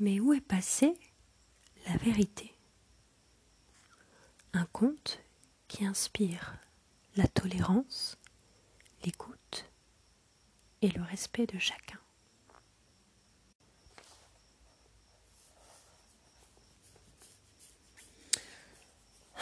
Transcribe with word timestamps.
Mais 0.00 0.20
où 0.20 0.32
est 0.32 0.40
passée 0.40 0.96
la 1.86 1.96
vérité? 1.96 2.54
Un 4.52 4.64
conte 4.66 5.20
qui 5.66 5.84
inspire 5.84 6.56
la 7.16 7.26
tolérance, 7.26 8.16
l'écoute 9.04 9.68
et 10.82 10.90
le 10.90 11.02
respect 11.02 11.46
de 11.46 11.58
chacun. 11.58 11.98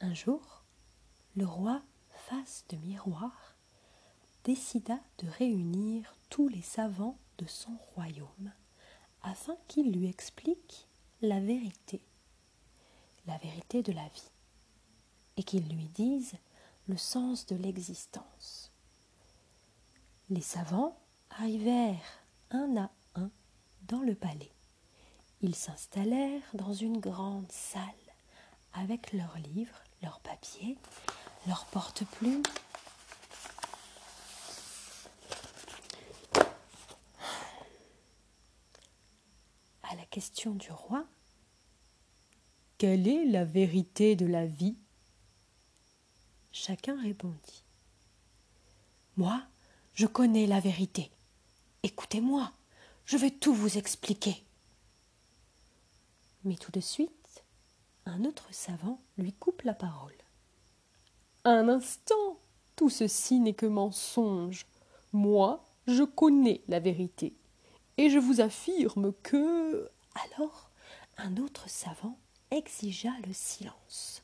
Un 0.00 0.14
jour, 0.14 0.64
le 1.36 1.44
roi, 1.46 1.82
face 2.28 2.64
de 2.68 2.76
miroir, 2.78 3.57
décida 4.48 4.98
de 5.18 5.28
réunir 5.28 6.16
tous 6.30 6.48
les 6.48 6.62
savants 6.62 7.18
de 7.36 7.44
son 7.44 7.76
royaume 7.94 8.50
afin 9.22 9.54
qu'ils 9.66 9.92
lui 9.92 10.08
expliquent 10.08 10.88
la 11.20 11.38
vérité, 11.38 12.00
la 13.26 13.36
vérité 13.36 13.82
de 13.82 13.92
la 13.92 14.08
vie, 14.08 14.30
et 15.36 15.42
qu'ils 15.42 15.68
lui 15.68 15.88
disent 15.88 16.38
le 16.86 16.96
sens 16.96 17.44
de 17.44 17.56
l'existence. 17.56 18.72
Les 20.30 20.40
savants 20.40 20.98
arrivèrent 21.28 22.22
un 22.50 22.74
à 22.78 22.90
un 23.16 23.30
dans 23.82 24.00
le 24.00 24.14
palais. 24.14 24.52
Ils 25.42 25.56
s'installèrent 25.56 26.54
dans 26.54 26.72
une 26.72 27.00
grande 27.00 27.52
salle 27.52 27.82
avec 28.72 29.12
leurs 29.12 29.36
livres, 29.52 29.84
leurs 30.02 30.20
papiers, 30.20 30.78
leurs 31.46 31.66
porte-plumes. 31.66 32.44
Question 40.10 40.54
du 40.54 40.70
roi, 40.70 41.04
Quelle 42.78 43.08
est 43.08 43.24
la 43.24 43.44
vérité 43.44 44.14
de 44.14 44.26
la 44.26 44.46
vie? 44.46 44.76
Chacun 46.52 47.00
répondit. 47.00 47.64
Moi, 49.16 49.42
je 49.94 50.06
connais 50.06 50.46
la 50.46 50.60
vérité. 50.60 51.10
Écoutez-moi, 51.82 52.52
je 53.04 53.16
vais 53.16 53.30
tout 53.30 53.52
vous 53.52 53.78
expliquer. 53.78 54.44
Mais 56.44 56.54
tout 56.54 56.70
de 56.70 56.80
suite, 56.80 57.44
un 58.06 58.24
autre 58.24 58.46
savant 58.52 59.00
lui 59.16 59.32
coupe 59.32 59.62
la 59.62 59.74
parole. 59.74 60.14
Un 61.44 61.68
instant, 61.68 62.38
tout 62.76 62.90
ceci 62.90 63.40
n'est 63.40 63.54
que 63.54 63.66
mensonge. 63.66 64.66
Moi, 65.12 65.64
je 65.86 66.04
connais 66.04 66.62
la 66.68 66.78
vérité. 66.78 67.34
Et 67.96 68.10
je 68.10 68.18
vous 68.18 68.40
affirme 68.40 69.12
que. 69.22 69.90
Alors, 70.24 70.70
un 71.16 71.36
autre 71.36 71.68
savant 71.68 72.18
exigea 72.50 73.12
le 73.26 73.32
silence. 73.32 74.22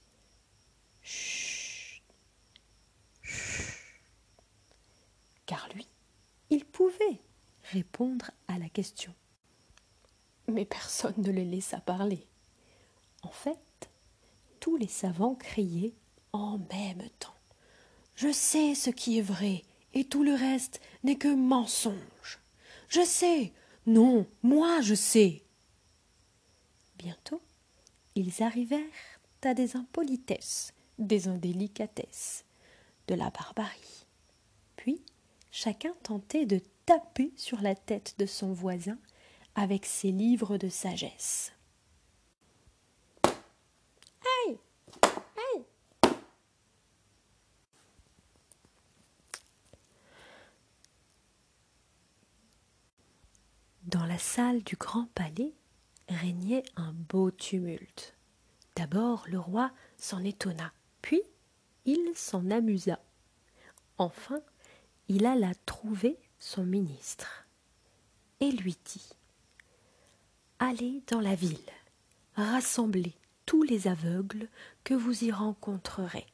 Chut. 1.03 2.03
Chut. 3.22 3.72
Car 5.47 5.69
lui, 5.75 5.87
il 6.50 6.65
pouvait 6.65 7.21
répondre 7.71 8.31
à 8.49 8.59
la 8.59 8.69
question. 8.69 9.15
Mais 10.49 10.65
personne 10.65 11.15
ne 11.19 11.31
le 11.31 11.43
laissa 11.43 11.81
parler. 11.81 12.26
En 13.22 13.31
fait, 13.31 13.91
tous 14.61 14.76
les 14.76 14.88
savants 14.88 15.34
criaient 15.34 15.94
en 16.32 16.59
même 16.72 17.09
temps. 17.19 17.34
Je 18.15 18.32
sais 18.32 18.75
ce 18.75 18.91
qui 18.91 19.19
est 19.19 19.22
vrai, 19.22 19.62
et 19.93 20.05
tout 20.05 20.22
le 20.25 20.34
reste 20.34 20.81
n'est 21.03 21.19
que 21.19 21.34
mensonge. 21.34 22.41
Je 22.88 23.05
sais. 23.05 23.53
Non, 23.87 24.26
moi 24.43 24.81
je 24.81 24.94
sais. 24.94 25.44
Bientôt, 27.05 27.43
ils 28.15 28.43
arrivèrent 28.43 28.81
à 29.43 29.53
des 29.53 29.77
impolitesses, 29.77 30.73
des 30.99 31.29
indélicatesses, 31.29 32.47
de 33.09 33.15
la 33.15 33.29
barbarie. 33.29 34.07
Puis, 34.77 35.03
chacun 35.51 35.93
tentait 36.03 36.47
de 36.47 36.63
taper 36.87 37.31
sur 37.37 37.61
la 37.61 37.75
tête 37.75 38.15
de 38.17 38.25
son 38.25 38.55
voisin 38.55 38.97
avec 39.55 39.85
ses 39.85 40.13
livres 40.13 40.57
de 40.57 40.71
sagesse. 40.71 41.53
Dans 53.83 54.07
la 54.07 54.19
salle 54.19 54.63
du 54.63 54.77
grand 54.77 55.07
palais 55.15 55.53
régnait 56.09 56.65
un 56.77 56.93
beau 56.93 57.31
tumulte. 57.31 58.15
D'abord 58.77 59.25
le 59.29 59.39
roi 59.39 59.71
s'en 59.97 60.23
étonna, 60.25 60.73
puis 61.03 61.23
il 61.85 62.13
s'en 62.15 62.51
amusa. 62.51 62.99
Enfin, 63.99 64.41
il 65.09 65.27
alla 65.27 65.55
trouver 65.67 66.19
son 66.39 66.65
ministre 66.65 67.47
et 68.41 68.51
lui 68.51 68.77
dit 68.85 69.11
Allez 70.59 71.03
dans 71.09 71.21
la 71.21 71.35
ville, 71.35 71.59
rassemblez 72.37 73.15
tous 73.47 73.63
les 73.63 73.87
aveugles 73.87 74.49
que 74.83 74.95
vous 74.95 75.25
y 75.25 75.31
rencontrerez. 75.31 76.27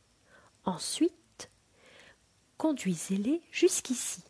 Ensuite, 0.65 1.51
conduisez-les 2.59 3.43
jusqu'ici. 3.51 4.23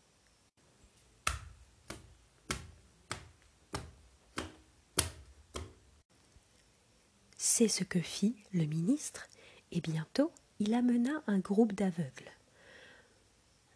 Ce 7.68 7.84
que 7.84 8.00
fit 8.00 8.36
le 8.52 8.64
ministre, 8.64 9.28
et 9.70 9.80
bientôt 9.80 10.32
il 10.60 10.72
amena 10.72 11.22
un 11.26 11.38
groupe 11.38 11.74
d'aveugles. 11.74 12.32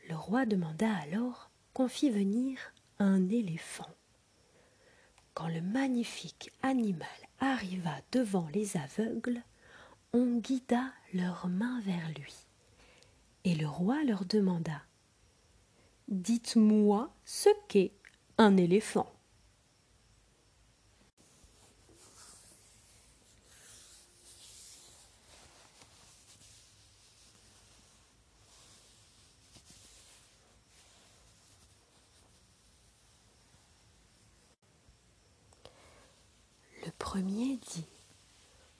Le 0.08 0.16
roi 0.16 0.46
demanda 0.46 0.90
alors 1.02 1.50
qu'on 1.74 1.88
fît 1.88 2.10
venir 2.10 2.58
un 2.98 3.28
éléphant. 3.28 3.90
Quand 5.34 5.48
le 5.48 5.60
magnifique 5.60 6.50
animal 6.62 7.08
arriva 7.40 7.96
devant 8.10 8.48
les 8.54 8.76
aveugles, 8.76 9.42
on 10.12 10.38
guida 10.38 10.92
leurs 11.12 11.48
mains 11.48 11.80
vers 11.82 12.08
lui. 12.16 12.34
Et 13.44 13.54
le 13.54 13.66
roi 13.66 14.02
leur 14.04 14.24
demanda 14.24 14.82
Dites-moi 16.08 17.12
ce 17.24 17.50
qu'est 17.68 17.92
un 18.38 18.56
éléphant. 18.56 19.10
Le 36.84 36.92
dit 37.22 37.84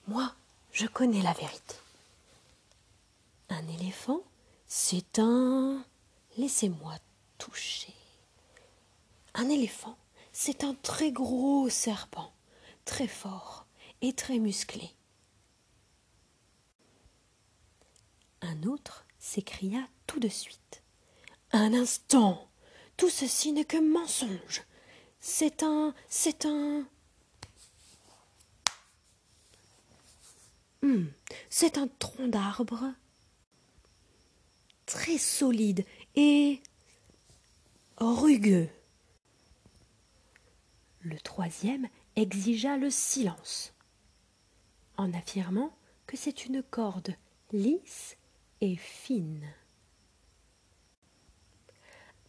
Moi, 0.07 0.33
je 0.71 0.87
connais 0.87 1.21
la 1.21 1.33
vérité. 1.33 1.75
Un 3.49 3.67
éléphant, 3.67 4.21
c'est 4.67 5.19
un. 5.19 5.83
Laissez-moi 6.37 6.95
toucher. 7.37 7.93
Un 9.33 9.49
éléphant, 9.49 9.97
c'est 10.33 10.63
un 10.63 10.73
très 10.75 11.11
gros 11.11 11.69
serpent, 11.69 12.33
très 12.83 13.07
fort 13.07 13.65
et 14.01 14.13
très 14.13 14.39
musclé. 14.39 14.91
Un 18.41 18.63
autre 18.63 19.05
s'écria 19.17 19.87
tout 20.07 20.19
de 20.19 20.27
suite. 20.27 20.83
Un 21.51 21.73
instant. 21.73 22.47
Tout 22.97 23.09
ceci 23.09 23.51
n'est 23.51 23.65
que 23.65 23.77
mensonge. 23.77 24.63
C'est 25.19 25.63
un. 25.63 25.93
c'est 26.09 26.45
un. 26.45 26.85
Hmm, 30.81 31.05
c'est 31.49 31.77
un 31.77 31.87
tronc 31.99 32.27
d'arbre 32.27 32.93
très 34.85 35.17
solide 35.17 35.85
et 36.15 36.61
rugueux. 37.97 38.69
Le 41.01 41.17
troisième 41.19 41.87
exigea 42.15 42.77
le 42.77 42.89
silence, 42.89 43.73
en 44.97 45.13
affirmant 45.13 45.75
que 46.07 46.17
c'est 46.17 46.45
une 46.45 46.63
corde 46.63 47.15
lisse 47.51 48.17
et 48.61 48.75
fine. 48.75 49.47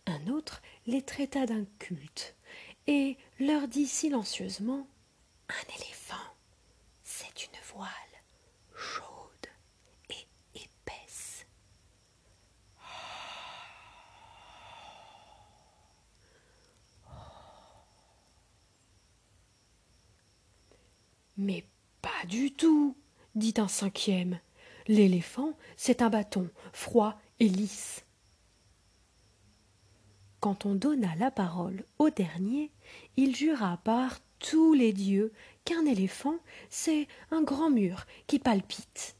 Un 0.06 0.28
autre 0.28 0.62
les 0.86 1.02
traita 1.02 1.46
d'un 1.46 1.64
culte 1.78 2.36
et 2.86 3.16
leur 3.40 3.66
dit 3.68 3.86
silencieusement 3.86 4.86
Un 5.48 5.74
éléphant, 5.76 6.34
c'est 7.02 7.44
une 7.44 7.60
voile 7.74 7.90
Pas 21.38 22.26
du 22.28 22.52
tout, 22.52 22.96
dit 23.34 23.54
un 23.58 23.68
cinquième. 23.68 24.40
L'éléphant, 24.88 25.52
c'est 25.76 26.00
un 26.00 26.08
bâton, 26.08 26.48
froid 26.72 27.20
et 27.40 27.48
lisse. 27.48 28.04
Quand 30.40 30.64
on 30.64 30.74
donna 30.74 31.14
la 31.16 31.30
parole 31.30 31.84
au 31.98 32.08
dernier, 32.08 32.70
il 33.16 33.36
jura 33.36 33.78
par 33.84 34.20
tous 34.38 34.72
les 34.72 34.92
dieux 34.92 35.32
qu'un 35.64 35.84
éléphant, 35.84 36.36
c'est 36.70 37.06
un 37.30 37.42
grand 37.42 37.70
mur 37.70 38.06
qui 38.26 38.38
palpite. 38.38 39.15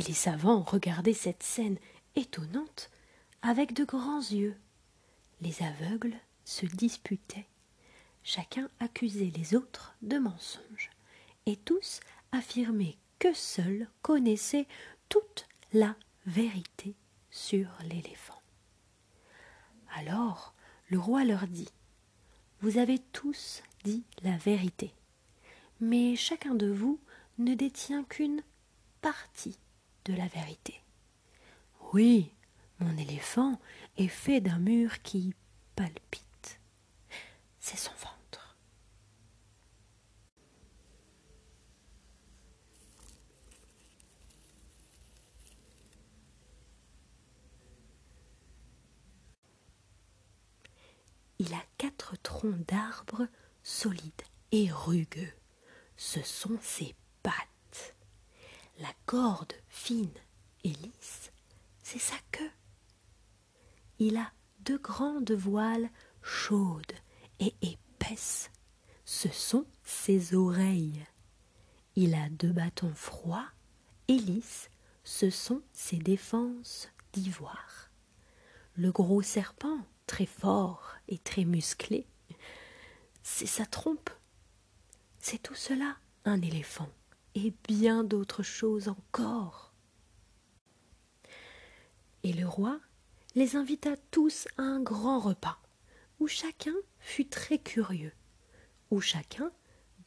Et 0.00 0.02
les 0.02 0.14
savants 0.14 0.62
regardaient 0.62 1.12
cette 1.12 1.42
scène 1.42 1.76
étonnante 2.16 2.90
avec 3.42 3.74
de 3.74 3.84
grands 3.84 4.22
yeux. 4.22 4.56
Les 5.42 5.62
aveugles 5.62 6.16
se 6.46 6.64
disputaient. 6.64 7.46
Chacun 8.22 8.70
accusait 8.80 9.30
les 9.36 9.54
autres 9.54 9.94
de 10.00 10.16
mensonges, 10.16 10.88
et 11.44 11.56
tous 11.56 12.00
affirmaient 12.32 12.96
que 13.18 13.34
seuls 13.34 13.90
connaissaient 14.00 14.66
toute 15.10 15.46
la 15.74 15.94
vérité 16.24 16.94
sur 17.30 17.68
l'éléphant. 17.84 18.40
Alors 19.96 20.54
le 20.88 20.98
roi 20.98 21.24
leur 21.24 21.46
dit 21.46 21.68
Vous 22.62 22.78
avez 22.78 23.00
tous 23.12 23.62
dit 23.84 24.04
la 24.22 24.38
vérité, 24.38 24.94
mais 25.78 26.16
chacun 26.16 26.54
de 26.54 26.70
vous 26.70 26.98
ne 27.36 27.52
détient 27.52 28.04
qu'une 28.04 28.42
partie 29.02 29.58
de 30.04 30.14
la 30.14 30.26
vérité. 30.28 30.80
Oui, 31.92 32.32
mon 32.78 32.96
éléphant 32.96 33.60
est 33.96 34.08
fait 34.08 34.40
d'un 34.40 34.58
mur 34.58 35.02
qui 35.02 35.34
palpite. 35.76 36.60
C'est 37.58 37.76
son 37.76 37.92
ventre. 37.92 38.56
Il 51.38 51.52
a 51.54 51.62
quatre 51.78 52.16
troncs 52.22 52.66
d'arbres 52.66 53.26
solides 53.62 54.22
et 54.52 54.70
rugueux. 54.70 55.32
Ce 55.96 56.22
sont 56.22 56.58
ses 56.60 56.94
pattes. 57.22 57.94
La 58.78 58.92
corde 59.06 59.54
et 60.64 60.68
lisse, 60.68 61.32
c'est 61.82 61.98
sa 61.98 62.16
queue. 62.30 62.50
Il 63.98 64.16
a 64.16 64.32
deux 64.60 64.78
grandes 64.78 65.32
voiles 65.32 65.90
chaudes 66.22 66.92
et 67.40 67.54
épaisses. 67.62 68.50
Ce 69.04 69.28
sont 69.28 69.66
ses 69.82 70.34
oreilles. 70.34 71.04
Il 71.96 72.14
a 72.14 72.28
deux 72.28 72.52
bâtons 72.52 72.94
froids 72.94 73.48
et 74.06 74.16
lisses. 74.16 74.70
Ce 75.02 75.28
sont 75.28 75.62
ses 75.72 75.96
défenses 75.96 76.88
d'ivoire. 77.12 77.90
Le 78.76 78.92
gros 78.92 79.22
serpent, 79.22 79.80
très 80.06 80.26
fort 80.26 80.94
et 81.08 81.18
très 81.18 81.44
musclé, 81.44 82.06
c'est 83.22 83.46
sa 83.46 83.66
trompe. 83.66 84.10
C'est 85.18 85.42
tout 85.42 85.56
cela, 85.56 85.96
un 86.24 86.40
éléphant 86.40 86.88
et 87.34 87.52
bien 87.66 88.04
d'autres 88.04 88.42
choses 88.42 88.88
encore. 88.88 89.69
Et 92.22 92.32
le 92.32 92.46
roi 92.46 92.80
les 93.34 93.56
invita 93.56 93.96
tous 94.10 94.48
à 94.58 94.62
un 94.62 94.80
grand 94.80 95.18
repas, 95.20 95.58
où 96.18 96.26
chacun 96.26 96.74
fut 96.98 97.28
très 97.28 97.58
curieux, 97.58 98.12
où 98.90 99.00
chacun 99.00 99.52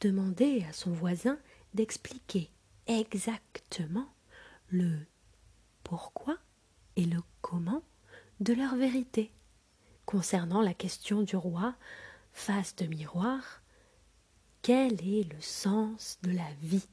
demandait 0.00 0.64
à 0.64 0.72
son 0.72 0.92
voisin 0.92 1.38
d'expliquer 1.72 2.50
exactement 2.86 4.08
le 4.68 5.06
pourquoi 5.82 6.38
et 6.96 7.04
le 7.04 7.20
comment 7.40 7.82
de 8.40 8.52
leur 8.52 8.76
vérité. 8.76 9.32
Concernant 10.06 10.60
la 10.60 10.74
question 10.74 11.22
du 11.22 11.36
roi 11.36 11.74
face 12.32 12.76
de 12.76 12.86
miroir 12.86 13.62
quel 14.64 14.94
est 15.06 15.30
le 15.30 15.40
sens 15.42 16.18
de 16.22 16.30
la 16.30 16.50
vie? 16.62 16.88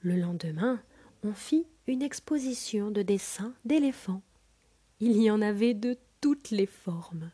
Le 0.00 0.16
lendemain, 0.16 0.82
on 1.22 1.32
fit 1.32 1.66
une 1.86 2.02
exposition 2.02 2.90
de 2.90 3.02
dessins 3.02 3.54
d'éléphants. 3.64 4.22
Il 5.00 5.20
y 5.22 5.30
en 5.30 5.40
avait 5.40 5.74
de 5.74 5.96
toutes 6.20 6.50
les 6.50 6.66
formes. 6.66 7.30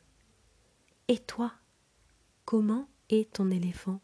Et 1.09 1.19
toi, 1.19 1.53
comment 2.45 2.89
est 3.09 3.33
ton 3.33 3.51
éléphant? 3.51 4.01